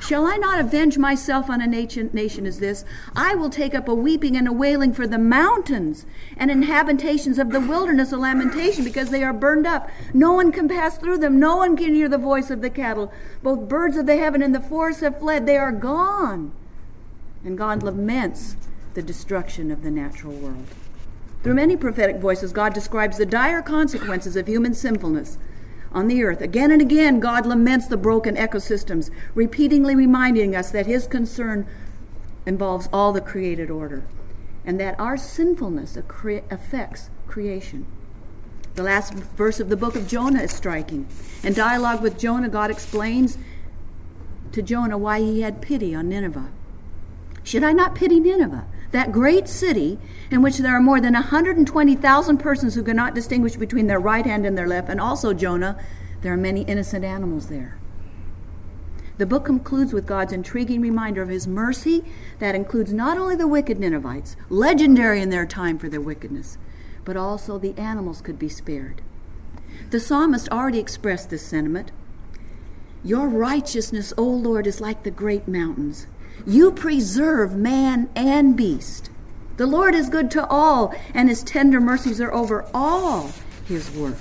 Shall 0.01 0.27
I 0.27 0.35
not 0.35 0.59
avenge 0.59 0.97
myself 0.97 1.49
on 1.49 1.61
a 1.61 1.67
nation, 1.67 2.09
nation 2.11 2.45
as 2.45 2.59
this? 2.59 2.83
I 3.15 3.35
will 3.35 3.49
take 3.49 3.73
up 3.73 3.87
a 3.87 3.95
weeping 3.95 4.35
and 4.35 4.47
a 4.47 4.51
wailing 4.51 4.93
for 4.93 5.07
the 5.07 5.17
mountains 5.17 6.05
and 6.35 6.51
inhabitations 6.51 7.39
of 7.39 7.51
the 7.51 7.61
wilderness, 7.61 8.11
a 8.11 8.17
lamentation, 8.17 8.83
because 8.83 9.09
they 9.09 9.23
are 9.23 9.33
burned 9.33 9.65
up. 9.65 9.89
No 10.13 10.33
one 10.33 10.51
can 10.51 10.67
pass 10.67 10.97
through 10.97 11.19
them. 11.19 11.39
No 11.39 11.55
one 11.55 11.77
can 11.77 11.95
hear 11.95 12.09
the 12.09 12.17
voice 12.17 12.49
of 12.49 12.61
the 12.61 12.69
cattle. 12.69 13.11
Both 13.41 13.69
birds 13.69 13.95
of 13.95 14.05
the 14.05 14.17
heaven 14.17 14.41
and 14.41 14.53
the 14.53 14.59
forest 14.59 14.99
have 14.99 15.19
fled. 15.19 15.45
They 15.45 15.57
are 15.57 15.71
gone. 15.71 16.51
And 17.45 17.57
God 17.57 17.83
laments 17.83 18.57
the 18.93 19.01
destruction 19.01 19.71
of 19.71 19.83
the 19.83 19.91
natural 19.91 20.33
world. 20.33 20.67
Through 21.43 21.55
many 21.55 21.77
prophetic 21.77 22.17
voices, 22.17 22.51
God 22.51 22.73
describes 22.73 23.17
the 23.17 23.25
dire 23.25 23.61
consequences 23.61 24.35
of 24.35 24.47
human 24.47 24.73
sinfulness 24.73 25.37
on 25.91 26.07
the 26.07 26.23
earth. 26.23 26.41
Again 26.41 26.71
and 26.71 26.81
again, 26.81 27.19
God 27.19 27.45
laments 27.45 27.87
the 27.87 27.97
broken 27.97 28.35
ecosystems, 28.35 29.09
repeatedly 29.33 29.95
reminding 29.95 30.55
us 30.55 30.71
that 30.71 30.85
His 30.85 31.07
concern 31.07 31.65
involves 32.45 32.89
all 32.91 33.13
the 33.13 33.21
created 33.21 33.69
order 33.69 34.05
and 34.65 34.79
that 34.79 34.99
our 34.99 35.15
sinfulness 35.15 35.95
affects 35.95 37.09
creation. 37.27 37.85
The 38.75 38.83
last 38.83 39.13
verse 39.13 39.59
of 39.59 39.69
the 39.69 39.77
book 39.77 39.95
of 39.95 40.07
Jonah 40.07 40.41
is 40.41 40.51
striking. 40.51 41.07
In 41.41 41.53
dialogue 41.53 42.01
with 42.01 42.19
Jonah, 42.19 42.49
God 42.49 42.69
explains 42.69 43.37
to 44.51 44.61
Jonah 44.61 44.97
why 44.97 45.19
he 45.19 45.41
had 45.41 45.61
pity 45.61 45.95
on 45.95 46.09
Nineveh. 46.09 46.49
Should 47.43 47.63
I 47.63 47.71
not 47.71 47.95
pity 47.95 48.19
Nineveh? 48.19 48.65
That 48.91 49.11
great 49.11 49.47
city 49.47 49.99
in 50.31 50.41
which 50.41 50.57
there 50.57 50.75
are 50.75 50.81
more 50.81 51.01
than 51.01 51.13
120,000 51.13 52.37
persons 52.37 52.75
who 52.75 52.83
cannot 52.83 53.15
distinguish 53.15 53.55
between 53.55 53.87
their 53.87 53.99
right 53.99 54.25
hand 54.25 54.45
and 54.45 54.57
their 54.57 54.67
left, 54.67 54.89
and 54.89 55.01
also 55.01 55.33
Jonah, 55.33 55.79
there 56.21 56.33
are 56.33 56.37
many 56.37 56.61
innocent 56.61 57.03
animals 57.03 57.47
there. 57.47 57.77
The 59.17 59.25
book 59.25 59.45
concludes 59.45 59.93
with 59.93 60.05
God's 60.05 60.31
intriguing 60.31 60.79
reminder 60.79 61.23
of 61.23 61.29
his 61.29 61.47
mercy 61.47 62.05
that 62.39 62.53
includes 62.53 62.93
not 62.93 63.17
only 63.17 63.35
the 63.35 63.47
wicked 63.47 63.79
Ninevites, 63.79 64.35
legendary 64.49 65.21
in 65.21 65.31
their 65.31 65.45
time 65.45 65.79
for 65.79 65.89
their 65.89 66.01
wickedness, 66.01 66.57
but 67.03 67.17
also 67.17 67.57
the 67.57 67.77
animals 67.77 68.21
could 68.21 68.37
be 68.37 68.49
spared. 68.49 69.01
The 69.89 69.99
psalmist 69.99 70.49
already 70.49 70.79
expressed 70.79 71.29
this 71.29 71.41
sentiment. 71.41 71.91
Your 73.03 73.27
righteousness, 73.27 74.13
O 74.17 74.23
Lord, 74.23 74.67
is 74.67 74.81
like 74.81 75.03
the 75.03 75.11
great 75.11 75.47
mountains. 75.47 76.05
You 76.45 76.71
preserve 76.71 77.55
man 77.55 78.09
and 78.15 78.55
beast. 78.55 79.09
The 79.57 79.65
Lord 79.65 79.95
is 79.95 80.09
good 80.09 80.29
to 80.31 80.45
all, 80.47 80.93
and 81.13 81.29
his 81.29 81.43
tender 81.43 81.81
mercies 81.81 82.21
are 82.21 82.31
over 82.31 82.65
all 82.73 83.31
his 83.65 83.89
work. 83.91 84.17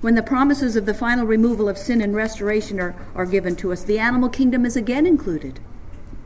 When 0.00 0.14
the 0.14 0.22
promises 0.22 0.76
of 0.76 0.86
the 0.86 0.94
final 0.94 1.26
removal 1.26 1.68
of 1.68 1.78
sin 1.78 2.00
and 2.00 2.16
restoration 2.16 2.80
are, 2.80 2.96
are 3.14 3.26
given 3.26 3.54
to 3.56 3.70
us, 3.70 3.84
the 3.84 3.98
animal 3.98 4.28
kingdom 4.28 4.64
is 4.64 4.76
again 4.76 5.06
included. 5.06 5.60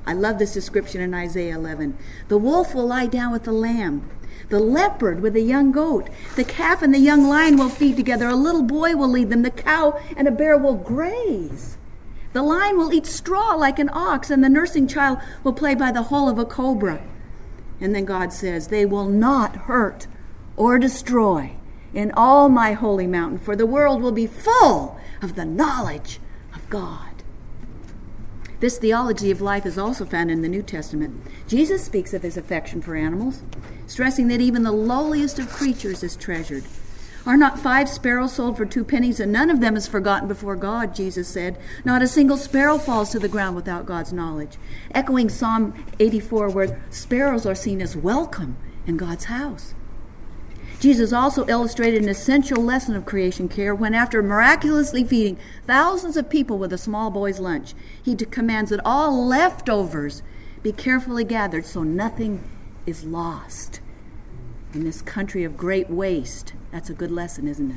I 0.06 0.12
love 0.12 0.38
this 0.38 0.54
description 0.54 1.00
in 1.00 1.12
Isaiah 1.12 1.56
11. 1.56 1.98
The 2.28 2.38
wolf 2.38 2.74
will 2.74 2.86
lie 2.86 3.06
down 3.06 3.32
with 3.32 3.44
the 3.44 3.52
lamb, 3.52 4.08
the 4.48 4.60
leopard 4.60 5.20
with 5.20 5.32
the 5.32 5.42
young 5.42 5.72
goat, 5.72 6.08
the 6.36 6.44
calf 6.44 6.82
and 6.82 6.94
the 6.94 6.98
young 6.98 7.28
lion 7.28 7.56
will 7.56 7.68
feed 7.68 7.96
together, 7.96 8.28
a 8.28 8.36
little 8.36 8.62
boy 8.62 8.94
will 8.94 9.08
lead 9.08 9.30
them, 9.30 9.42
the 9.42 9.50
cow 9.50 10.00
and 10.16 10.28
a 10.28 10.30
bear 10.30 10.56
will 10.56 10.76
graze. 10.76 11.76
The 12.34 12.42
lion 12.42 12.76
will 12.76 12.92
eat 12.92 13.06
straw 13.06 13.54
like 13.54 13.78
an 13.78 13.88
ox, 13.92 14.28
and 14.28 14.42
the 14.42 14.48
nursing 14.48 14.88
child 14.88 15.18
will 15.44 15.52
play 15.52 15.76
by 15.76 15.92
the 15.92 16.02
hole 16.02 16.28
of 16.28 16.36
a 16.36 16.44
cobra. 16.44 17.00
And 17.80 17.94
then 17.94 18.04
God 18.04 18.32
says, 18.32 18.68
They 18.68 18.84
will 18.84 19.08
not 19.08 19.54
hurt 19.54 20.08
or 20.56 20.78
destroy 20.80 21.52
in 21.94 22.10
all 22.16 22.48
my 22.48 22.72
holy 22.72 23.06
mountain, 23.06 23.38
for 23.38 23.54
the 23.54 23.66
world 23.66 24.02
will 24.02 24.12
be 24.12 24.26
full 24.26 24.98
of 25.22 25.36
the 25.36 25.44
knowledge 25.44 26.18
of 26.52 26.68
God. 26.68 27.22
This 28.58 28.78
theology 28.78 29.30
of 29.30 29.40
life 29.40 29.64
is 29.64 29.78
also 29.78 30.04
found 30.04 30.28
in 30.28 30.42
the 30.42 30.48
New 30.48 30.62
Testament. 30.62 31.22
Jesus 31.46 31.84
speaks 31.84 32.12
of 32.12 32.22
his 32.22 32.36
affection 32.36 32.82
for 32.82 32.96
animals, 32.96 33.44
stressing 33.86 34.26
that 34.28 34.40
even 34.40 34.64
the 34.64 34.72
lowliest 34.72 35.38
of 35.38 35.50
creatures 35.50 36.02
is 36.02 36.16
treasured. 36.16 36.64
Are 37.26 37.38
not 37.38 37.58
five 37.58 37.88
sparrows 37.88 38.34
sold 38.34 38.58
for 38.58 38.66
two 38.66 38.84
pennies, 38.84 39.18
and 39.18 39.32
none 39.32 39.48
of 39.48 39.60
them 39.60 39.76
is 39.76 39.86
forgotten 39.86 40.28
before 40.28 40.56
God, 40.56 40.94
Jesus 40.94 41.26
said. 41.26 41.58
Not 41.82 42.02
a 42.02 42.08
single 42.08 42.36
sparrow 42.36 42.76
falls 42.76 43.10
to 43.10 43.18
the 43.18 43.30
ground 43.30 43.56
without 43.56 43.86
God's 43.86 44.12
knowledge. 44.12 44.58
Echoing 44.94 45.30
Psalm 45.30 45.72
84, 45.98 46.50
where 46.50 46.82
sparrows 46.90 47.46
are 47.46 47.54
seen 47.54 47.80
as 47.80 47.96
welcome 47.96 48.58
in 48.86 48.98
God's 48.98 49.24
house. 49.24 49.74
Jesus 50.80 51.14
also 51.14 51.46
illustrated 51.46 52.02
an 52.02 52.10
essential 52.10 52.62
lesson 52.62 52.94
of 52.94 53.06
creation 53.06 53.48
care 53.48 53.74
when, 53.74 53.94
after 53.94 54.22
miraculously 54.22 55.02
feeding 55.02 55.38
thousands 55.66 56.18
of 56.18 56.28
people 56.28 56.58
with 56.58 56.74
a 56.74 56.78
small 56.78 57.10
boy's 57.10 57.40
lunch, 57.40 57.72
he 58.02 58.14
commands 58.14 58.68
that 58.68 58.84
all 58.84 59.26
leftovers 59.26 60.22
be 60.62 60.72
carefully 60.72 61.24
gathered 61.24 61.64
so 61.64 61.82
nothing 61.84 62.42
is 62.84 63.04
lost 63.04 63.80
in 64.74 64.84
this 64.84 65.02
country 65.02 65.44
of 65.44 65.56
great 65.56 65.88
waste 65.88 66.52
that's 66.74 66.90
a 66.90 66.92
good 66.92 67.12
lesson, 67.12 67.46
isn't 67.46 67.70
it? 67.70 67.76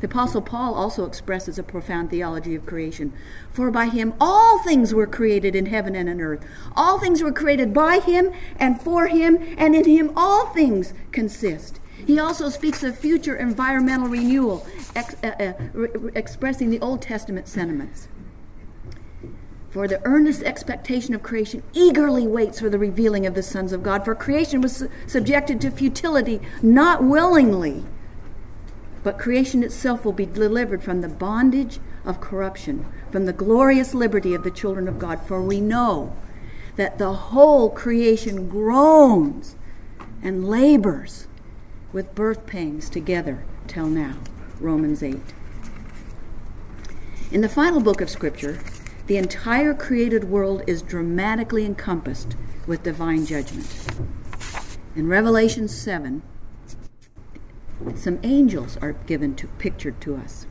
The 0.00 0.06
Apostle 0.06 0.40
Paul 0.40 0.72
also 0.72 1.04
expresses 1.04 1.58
a 1.58 1.62
profound 1.62 2.08
theology 2.08 2.54
of 2.54 2.64
creation. 2.64 3.12
For 3.52 3.70
by 3.70 3.90
him 3.90 4.14
all 4.18 4.58
things 4.62 4.94
were 4.94 5.06
created 5.06 5.54
in 5.54 5.66
heaven 5.66 5.94
and 5.94 6.08
in 6.08 6.18
earth. 6.18 6.42
All 6.74 6.98
things 6.98 7.22
were 7.22 7.30
created 7.30 7.74
by 7.74 7.98
him 7.98 8.32
and 8.58 8.80
for 8.80 9.08
him, 9.08 9.38
and 9.58 9.74
in 9.74 9.84
him 9.84 10.12
all 10.16 10.46
things 10.46 10.94
consist. 11.12 11.78
He 12.06 12.18
also 12.18 12.48
speaks 12.48 12.82
of 12.82 12.98
future 12.98 13.36
environmental 13.36 14.08
renewal, 14.08 14.66
ex- 14.96 15.16
uh, 15.22 15.32
uh, 15.38 15.52
re- 15.74 16.10
expressing 16.14 16.70
the 16.70 16.80
Old 16.80 17.02
Testament 17.02 17.48
sentiments. 17.48 18.08
For 19.74 19.88
the 19.88 20.00
earnest 20.04 20.44
expectation 20.44 21.16
of 21.16 21.24
creation 21.24 21.64
eagerly 21.72 22.28
waits 22.28 22.60
for 22.60 22.70
the 22.70 22.78
revealing 22.78 23.26
of 23.26 23.34
the 23.34 23.42
sons 23.42 23.72
of 23.72 23.82
God. 23.82 24.04
For 24.04 24.14
creation 24.14 24.60
was 24.60 24.76
su- 24.76 24.90
subjected 25.08 25.60
to 25.60 25.70
futility, 25.72 26.40
not 26.62 27.02
willingly, 27.02 27.84
but 29.02 29.18
creation 29.18 29.64
itself 29.64 30.04
will 30.04 30.12
be 30.12 30.26
delivered 30.26 30.84
from 30.84 31.00
the 31.00 31.08
bondage 31.08 31.80
of 32.04 32.20
corruption, 32.20 32.86
from 33.10 33.26
the 33.26 33.32
glorious 33.32 33.94
liberty 33.94 34.32
of 34.32 34.44
the 34.44 34.50
children 34.52 34.86
of 34.86 35.00
God. 35.00 35.20
For 35.26 35.42
we 35.42 35.60
know 35.60 36.14
that 36.76 36.98
the 36.98 37.12
whole 37.12 37.68
creation 37.68 38.48
groans 38.48 39.56
and 40.22 40.48
labors 40.48 41.26
with 41.92 42.14
birth 42.14 42.46
pangs 42.46 42.88
together 42.88 43.44
till 43.66 43.88
now. 43.88 44.18
Romans 44.60 45.02
8. 45.02 45.18
In 47.32 47.40
the 47.40 47.48
final 47.48 47.80
book 47.80 48.00
of 48.00 48.08
Scripture, 48.08 48.60
the 49.06 49.16
entire 49.16 49.74
created 49.74 50.24
world 50.24 50.62
is 50.66 50.82
dramatically 50.82 51.64
encompassed 51.64 52.36
with 52.66 52.82
divine 52.82 53.26
judgment. 53.26 53.86
In 54.96 55.08
Revelation 55.08 55.68
7, 55.68 56.22
some 57.94 58.18
angels 58.22 58.78
are 58.78 58.92
given 58.92 59.34
to 59.36 59.46
pictured 59.46 60.00
to 60.00 60.16
us 60.16 60.46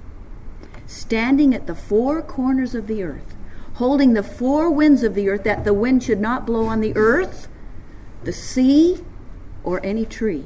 standing 0.86 1.54
at 1.56 1.66
the 1.66 1.76
four 1.76 2.22
corners 2.22 2.76
of 2.76 2.88
the 2.88 3.02
earth 3.02 3.36
holding 3.76 4.14
the 4.14 4.22
four 4.24 4.70
winds 4.70 5.02
of 5.02 5.16
the 5.16 5.30
earth 5.30 5.44
that 5.44 5.64
the 5.64 5.74
wind 5.74 6.04
should 6.04 6.20
not 6.20 6.46
blow 6.46 6.66
on 6.66 6.82
the 6.82 6.96
earth 6.96 7.48
the 8.24 8.34
sea 8.34 9.00
or 9.64 9.84
any 9.84 10.06
tree 10.06 10.46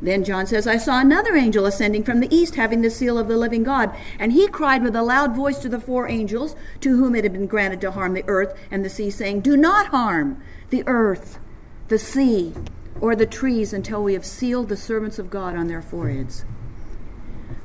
then 0.00 0.22
John 0.22 0.46
says, 0.46 0.66
I 0.66 0.76
saw 0.76 1.00
another 1.00 1.34
angel 1.34 1.66
ascending 1.66 2.04
from 2.04 2.20
the 2.20 2.32
east, 2.34 2.54
having 2.54 2.82
the 2.82 2.90
seal 2.90 3.18
of 3.18 3.26
the 3.26 3.36
living 3.36 3.64
God. 3.64 3.94
And 4.18 4.32
he 4.32 4.46
cried 4.46 4.82
with 4.82 4.94
a 4.94 5.02
loud 5.02 5.34
voice 5.34 5.58
to 5.58 5.68
the 5.68 5.80
four 5.80 6.08
angels, 6.08 6.54
to 6.80 6.96
whom 6.96 7.14
it 7.14 7.24
had 7.24 7.32
been 7.32 7.46
granted 7.46 7.80
to 7.80 7.90
harm 7.90 8.14
the 8.14 8.24
earth 8.28 8.56
and 8.70 8.84
the 8.84 8.90
sea, 8.90 9.10
saying, 9.10 9.40
Do 9.40 9.56
not 9.56 9.88
harm 9.88 10.40
the 10.70 10.84
earth, 10.86 11.40
the 11.88 11.98
sea, 11.98 12.54
or 13.00 13.16
the 13.16 13.26
trees 13.26 13.72
until 13.72 14.02
we 14.02 14.12
have 14.12 14.24
sealed 14.24 14.68
the 14.68 14.76
servants 14.76 15.18
of 15.18 15.30
God 15.30 15.56
on 15.56 15.66
their 15.66 15.82
foreheads. 15.82 16.44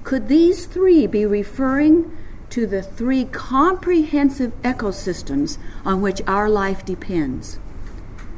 Could 0.03 0.27
these 0.27 0.65
three 0.65 1.07
be 1.07 1.25
referring 1.25 2.17
to 2.49 2.67
the 2.67 2.81
three 2.81 3.25
comprehensive 3.25 4.59
ecosystems 4.63 5.57
on 5.85 6.01
which 6.01 6.21
our 6.27 6.49
life 6.49 6.83
depends? 6.83 7.59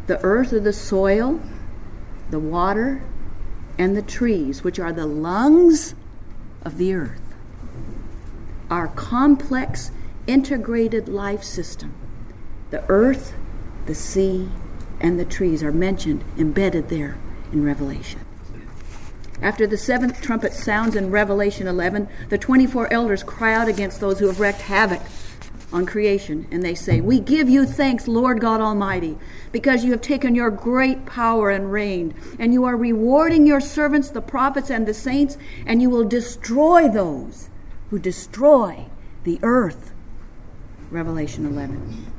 The 0.08 0.22
earth 0.22 0.54
or 0.54 0.60
the 0.60 0.74
soil, 0.74 1.42
the 2.30 2.40
water, 2.40 3.02
and 3.78 3.96
the 3.96 4.02
trees, 4.02 4.64
which 4.64 4.80
are 4.80 4.94
the 4.94 5.06
lungs 5.06 5.96
of 6.64 6.78
the 6.78 6.94
earth. 6.94 7.22
Our 8.70 8.88
complex, 8.90 9.92
integrated 10.28 11.08
life 11.08 11.44
system. 11.44 11.94
The 12.72 12.84
earth, 12.90 13.34
the 13.86 13.96
sea, 13.96 14.50
and 15.00 15.20
the 15.20 15.26
trees 15.26 15.62
are 15.62 15.72
mentioned, 15.72 16.24
embedded 16.38 16.90
there 16.90 17.18
in 17.52 17.64
Revelation. 17.64 18.22
After 19.42 19.68
the 19.68 19.78
seventh 19.78 20.22
trumpet 20.22 20.54
sounds 20.54 20.96
in 20.96 21.12
Revelation 21.12 21.68
11, 21.68 22.08
the 22.30 22.38
24 22.38 22.92
elders 22.92 23.22
cry 23.22 23.54
out 23.54 23.68
against 23.68 24.00
those 24.00 24.20
who 24.20 24.28
have 24.28 24.40
wreaked 24.40 24.62
havoc 24.62 25.02
on 25.76 25.86
creation, 25.86 26.48
and 26.50 26.64
they 26.64 26.74
say, 26.74 27.02
We 27.02 27.20
give 27.20 27.50
you 27.50 27.66
thanks, 27.66 28.08
Lord 28.08 28.40
God 28.40 28.62
Almighty, 28.62 29.18
because 29.52 29.84
you 29.84 29.92
have 29.92 30.02
taken 30.02 30.34
your 30.34 30.50
great 30.50 31.06
power 31.06 31.50
and 31.50 31.72
reigned, 31.72 32.14
and 32.40 32.54
you 32.54 32.64
are 32.64 32.78
rewarding 32.78 33.46
your 33.46 33.60
servants, 33.60 34.10
the 34.10 34.22
prophets 34.22 34.70
and 34.70 34.88
the 34.88 34.94
saints, 34.94 35.38
and 35.66 35.82
you 35.82 35.90
will 35.90 36.06
destroy 36.06 36.88
those 36.88 37.50
who 37.90 38.00
destroy 38.00 38.86
the 39.26 39.38
earth. 39.44 39.92
Revelation 40.90 41.46
11. 41.46 42.12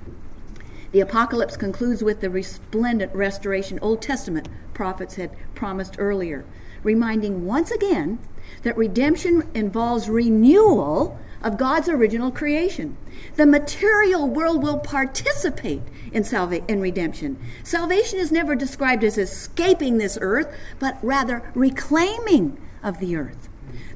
The 0.93 1.01
apocalypse 1.01 1.57
concludes 1.57 2.05
with 2.05 2.21
the 2.21 2.31
resplendent 2.31 3.15
restoration 3.15 3.79
Old 3.81 4.03
Testament 4.03 4.49
prophets 4.75 5.15
had 5.15 5.31
promised 5.55 5.97
earlier 5.99 6.45
reminding 6.83 7.45
once 7.45 7.71
again 7.71 8.19
that 8.63 8.77
redemption 8.77 9.49
involves 9.55 10.09
renewal 10.09 11.19
of 11.43 11.57
God's 11.57 11.89
original 11.89 12.31
creation. 12.31 12.97
The 13.37 13.47
material 13.47 14.29
world 14.29 14.63
will 14.63 14.79
participate 14.79 15.83
in, 16.13 16.25
salva- 16.25 16.65
in 16.71 16.81
redemption. 16.81 17.39
Salvation 17.63 18.19
is 18.19 18.33
never 18.33 18.55
described 18.55 19.05
as 19.05 19.19
escaping 19.19 19.99
this 19.99 20.19
earth, 20.21 20.55
but 20.79 20.99
rather 21.03 21.51
reclaiming 21.55 22.59
of 22.83 22.99
the 22.99 23.17
earth. 23.17 23.49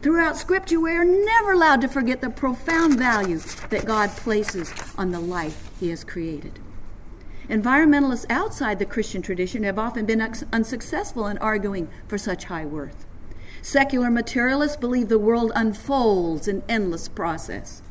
Throughout 0.03 0.37
Scripture, 0.37 0.81
we 0.81 0.93
are 0.93 1.05
never 1.05 1.53
allowed 1.53 1.81
to 1.83 1.89
forget 1.89 2.21
the 2.21 2.31
profound 2.31 2.99
value 2.99 3.39
that 3.69 3.85
God 3.85 4.11
places 4.11 4.73
on 4.97 5.11
the 5.11 5.21
life 5.21 5.71
He 5.79 5.91
has 5.91 6.05
created. 6.05 6.59
Environmentalists 7.49 8.27
outside 8.31 8.79
the 8.79 8.87
Christian 8.87 9.23
tradition 9.23 9.65
have 9.65 9.79
often 9.79 10.07
been 10.07 10.21
unsuccessful 10.21 11.27
in 11.27 11.37
arguing 11.39 11.89
for 12.07 12.17
such 12.17 12.45
high 12.45 12.65
worth. 12.65 13.07
Secular 13.63 14.11
materialists 14.11 14.77
believe 14.77 15.09
the 15.09 15.19
world 15.19 15.53
unfolds 15.55 16.49
in 16.49 16.63
endless 16.69 17.09
process. 17.09 17.83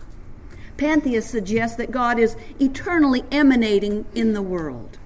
Pantheists 0.77 1.29
suggest 1.29 1.77
that 1.77 1.91
God 1.91 2.17
is 2.17 2.35
eternally 2.59 3.23
emanating 3.31 4.05
in 4.15 4.33
the 4.33 4.41
world. 4.41 4.97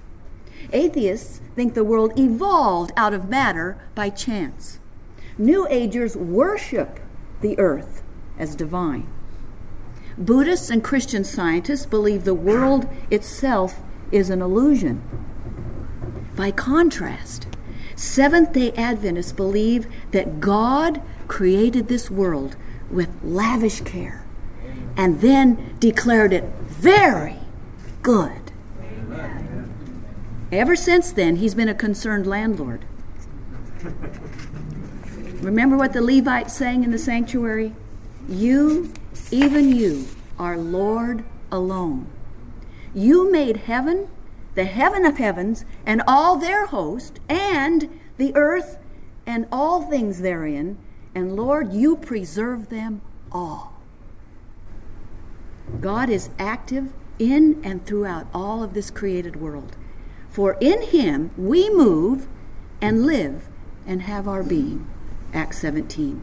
Atheists 0.72 1.40
think 1.54 1.74
the 1.74 1.84
world 1.84 2.18
evolved 2.18 2.92
out 2.96 3.12
of 3.12 3.28
matter 3.28 3.76
by 3.94 4.08
chance. 4.08 4.78
New 5.36 5.66
Agers 5.68 6.16
worship 6.16 7.00
the 7.40 7.58
earth 7.58 8.02
as 8.38 8.54
divine. 8.54 9.06
Buddhists 10.16 10.70
and 10.70 10.82
Christian 10.82 11.24
scientists 11.24 11.86
believe 11.86 12.24
the 12.24 12.34
world 12.34 12.88
itself 13.10 13.82
is 14.12 14.30
an 14.30 14.40
illusion. 14.40 15.02
By 16.36 16.52
contrast, 16.52 17.48
Seventh 17.96 18.52
day 18.52 18.72
Adventists 18.72 19.32
believe 19.32 19.86
that 20.10 20.40
God 20.40 21.00
created 21.28 21.88
this 21.88 22.10
world 22.10 22.56
with 22.90 23.08
lavish 23.22 23.80
care 23.80 24.24
and 24.96 25.20
then 25.20 25.76
declared 25.78 26.32
it 26.32 26.44
very 26.66 27.38
good. 28.02 28.52
Ever 30.52 30.76
since 30.76 31.10
then, 31.10 31.36
he's 31.36 31.54
been 31.54 31.68
a 31.68 31.74
concerned 31.74 32.26
landlord. 32.26 32.84
Remember 35.40 35.76
what 35.76 35.92
the 35.92 36.00
Levites 36.00 36.54
sang 36.54 36.84
in 36.84 36.90
the 36.90 36.98
sanctuary? 36.98 37.74
You, 38.28 38.92
even 39.30 39.74
you, 39.74 40.06
are 40.38 40.56
Lord 40.56 41.24
alone. 41.50 42.06
You 42.94 43.30
made 43.30 43.58
heaven, 43.58 44.08
the 44.54 44.64
heaven 44.64 45.04
of 45.04 45.18
heavens, 45.18 45.64
and 45.84 46.02
all 46.06 46.36
their 46.36 46.66
host, 46.66 47.20
and 47.28 48.00
the 48.16 48.34
earth 48.34 48.78
and 49.26 49.46
all 49.50 49.82
things 49.82 50.20
therein, 50.20 50.78
and 51.14 51.36
Lord, 51.36 51.72
you 51.72 51.96
preserve 51.96 52.68
them 52.68 53.00
all. 53.32 53.80
God 55.80 56.10
is 56.10 56.30
active 56.38 56.92
in 57.18 57.60
and 57.64 57.84
throughout 57.86 58.26
all 58.34 58.62
of 58.62 58.74
this 58.74 58.90
created 58.90 59.36
world. 59.36 59.76
For 60.28 60.56
in 60.60 60.82
him 60.82 61.30
we 61.36 61.70
move 61.70 62.26
and 62.80 63.06
live 63.06 63.48
and 63.86 64.02
have 64.02 64.26
our 64.26 64.42
being. 64.42 64.88
Acts 65.32 65.58
17. 65.58 66.22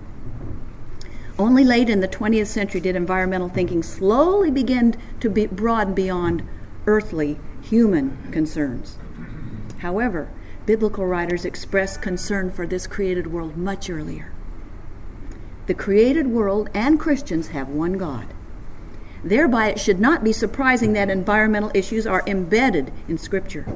Only 1.39 1.63
late 1.63 1.89
in 1.89 2.01
the 2.01 2.07
20th 2.07 2.47
century 2.47 2.81
did 2.81 2.95
environmental 2.95 3.49
thinking 3.49 3.81
slowly 3.81 4.51
begin 4.51 4.95
to 5.21 5.29
be 5.29 5.47
broaden 5.47 5.93
beyond 5.93 6.47
earthly, 6.85 7.39
human 7.61 8.17
concerns. 8.31 8.97
However, 9.79 10.29
biblical 10.65 11.05
writers 11.05 11.45
express 11.45 11.97
concern 11.97 12.51
for 12.51 12.67
this 12.67 12.87
created 12.87 13.27
world 13.27 13.57
much 13.57 13.89
earlier. 13.89 14.31
The 15.67 15.73
created 15.73 16.27
world 16.27 16.69
and 16.73 16.99
Christians 16.99 17.49
have 17.49 17.69
one 17.69 17.93
God. 17.93 18.27
Thereby, 19.23 19.69
it 19.69 19.79
should 19.79 19.99
not 19.99 20.23
be 20.23 20.33
surprising 20.33 20.93
that 20.93 21.09
environmental 21.09 21.71
issues 21.73 22.07
are 22.07 22.23
embedded 22.25 22.91
in 23.07 23.17
Scripture. 23.17 23.67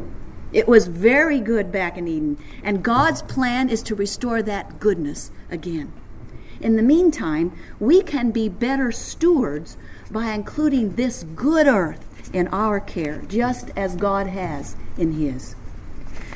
It 0.51 0.67
was 0.67 0.87
very 0.87 1.39
good 1.39 1.71
back 1.71 1.97
in 1.97 2.07
Eden, 2.07 2.37
and 2.63 2.83
God's 2.83 3.21
plan 3.21 3.69
is 3.69 3.83
to 3.83 3.95
restore 3.95 4.41
that 4.41 4.79
goodness 4.79 5.31
again. 5.51 5.91
In 6.61 6.77
the 6.77 6.81
meantime, 6.81 7.51
we 7.79 8.01
can 8.01 8.31
be 8.31 8.49
better 8.49 8.91
stewards 8.91 9.77
by 10.09 10.31
including 10.31 10.95
this 10.95 11.23
good 11.35 11.67
earth 11.67 12.14
in 12.35 12.49
our 12.49 12.81
care, 12.81 13.21
just 13.29 13.71
as 13.77 13.95
God 13.95 14.27
has 14.27 14.75
in 14.97 15.13
His. 15.13 15.55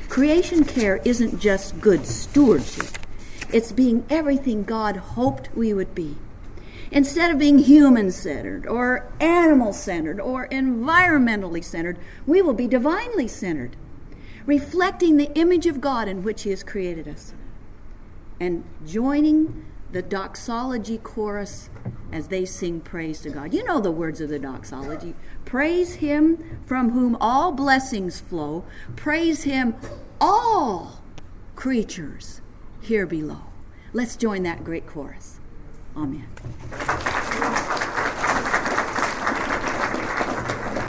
Creation 0.08 0.64
care 0.64 1.02
isn't 1.04 1.40
just 1.40 1.82
good 1.82 2.06
stewardship, 2.06 2.98
it's 3.52 3.74
being 3.74 4.06
everything 4.10 4.64
God 4.64 4.96
hoped 4.96 5.50
we 5.56 5.74
would 5.74 5.94
be. 5.94 6.16
Instead 6.90 7.30
of 7.30 7.38
being 7.38 7.60
human 7.60 8.12
centered 8.12 8.66
or 8.66 9.12
animal 9.20 9.74
centered 9.74 10.22
or 10.22 10.48
environmentally 10.48 11.64
centered, 11.64 12.00
we 12.26 12.42
will 12.42 12.54
be 12.54 12.66
divinely 12.66 13.28
centered, 13.28 13.76
reflecting 14.46 15.18
the 15.18 15.32
image 15.34 15.68
of 15.68 15.82
God 15.82 16.08
in 16.08 16.24
which 16.24 16.44
He 16.44 16.50
has 16.52 16.64
created 16.64 17.10
us, 17.10 17.34
and 18.40 18.64
joining 18.88 19.66
the 19.92 20.02
doxology 20.02 20.98
chorus 20.98 21.70
as 22.12 22.28
they 22.28 22.46
sing 22.46 22.80
praise 22.80 23.22
to 23.22 23.30
God. 23.30 23.54
You 23.54 23.64
know 23.64 23.80
the 23.80 23.92
words 23.92 24.22
of 24.22 24.30
the 24.30 24.40
doxology. 24.40 25.16
Praise 25.46 25.96
him 25.96 26.60
from 26.66 26.92
whom 26.92 27.16
all 27.20 27.52
blessings 27.52 28.20
flow. 28.20 28.66
Praise 28.96 29.44
him, 29.44 29.76
all 30.20 31.04
creatures 31.56 32.42
here 32.82 33.06
below. 33.06 33.44
Let's 33.94 34.16
join 34.16 34.44
that 34.44 34.64
great 34.64 34.86
chorus. 34.86 35.40
Amen. 35.96 36.28